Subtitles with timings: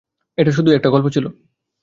[0.37, 1.25] এটা শুধুই একটা গল্প ছিল।